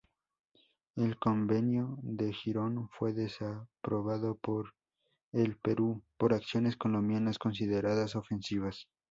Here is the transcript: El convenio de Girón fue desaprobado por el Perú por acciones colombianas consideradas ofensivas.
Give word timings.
El 0.95 1.19
convenio 1.19 1.99
de 2.01 2.33
Girón 2.33 2.89
fue 2.89 3.13
desaprobado 3.13 4.35
por 4.35 4.73
el 5.31 5.57
Perú 5.57 6.01
por 6.17 6.33
acciones 6.33 6.75
colombianas 6.75 7.37
consideradas 7.37 8.15
ofensivas. 8.15 8.87